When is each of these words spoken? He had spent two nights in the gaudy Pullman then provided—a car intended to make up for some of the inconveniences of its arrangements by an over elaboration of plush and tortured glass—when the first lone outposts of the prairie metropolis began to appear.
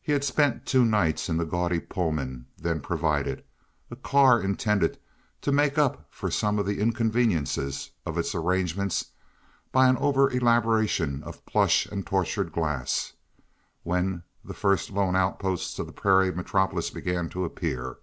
He 0.00 0.12
had 0.12 0.24
spent 0.24 0.64
two 0.64 0.82
nights 0.82 1.28
in 1.28 1.36
the 1.36 1.44
gaudy 1.44 1.78
Pullman 1.78 2.46
then 2.56 2.80
provided—a 2.80 3.96
car 3.96 4.40
intended 4.40 4.98
to 5.42 5.52
make 5.52 5.76
up 5.76 6.06
for 6.10 6.30
some 6.30 6.58
of 6.58 6.64
the 6.64 6.80
inconveniences 6.80 7.90
of 8.06 8.16
its 8.16 8.34
arrangements 8.34 9.10
by 9.70 9.86
an 9.88 9.98
over 9.98 10.30
elaboration 10.30 11.22
of 11.22 11.44
plush 11.44 11.84
and 11.84 12.06
tortured 12.06 12.50
glass—when 12.50 14.22
the 14.42 14.54
first 14.54 14.88
lone 14.88 15.14
outposts 15.14 15.78
of 15.78 15.84
the 15.86 15.92
prairie 15.92 16.32
metropolis 16.32 16.88
began 16.88 17.28
to 17.28 17.44
appear. 17.44 17.98